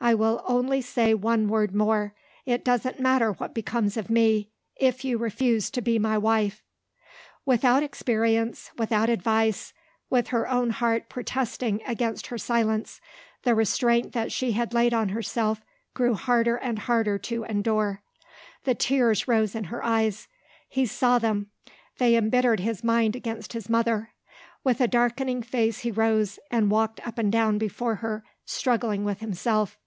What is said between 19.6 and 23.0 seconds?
her eyes. He saw them; they embittered his